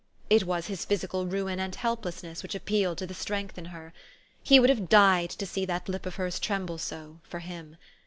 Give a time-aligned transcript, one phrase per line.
[0.31, 3.93] It was his physical ruin and helplessness which appealed to the strength in her.
[4.41, 7.77] He would have died to see that lip of hers tremble so for him.